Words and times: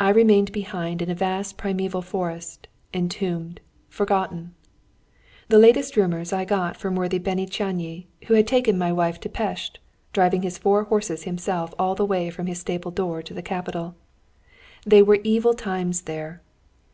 I 0.00 0.08
remained 0.08 0.50
behind 0.50 1.02
in 1.02 1.10
a 1.10 1.14
vast 1.14 1.58
primeval 1.58 2.00
forest, 2.00 2.68
entombed, 2.94 3.60
forgotten. 3.90 4.54
The 5.50 5.58
latest 5.58 5.94
rumours 5.94 6.32
I 6.32 6.46
got 6.46 6.74
from 6.74 6.94
worthy 6.96 7.20
Béni 7.20 7.46
Csányi, 7.46 8.06
who 8.28 8.32
had 8.34 8.46
taken 8.46 8.78
my 8.78 8.90
wife 8.90 9.20
to 9.20 9.28
Pest, 9.28 9.78
driving 10.14 10.40
his 10.40 10.56
four 10.56 10.84
horses 10.84 11.24
himself 11.24 11.74
all 11.78 11.94
the 11.94 12.06
way 12.06 12.30
from 12.30 12.46
his 12.46 12.60
stable 12.60 12.92
door 12.92 13.20
to 13.20 13.34
the 13.34 13.42
capital. 13.42 13.94
They 14.86 15.02
were 15.02 15.18
evil 15.22 15.52
times 15.52 16.00
there. 16.08 16.40